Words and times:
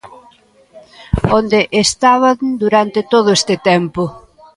Onde 1.39 1.59
estaban 1.85 2.37
durante 2.63 2.99
todo 3.13 3.29
este 3.37 3.55
tempo? 3.69 4.03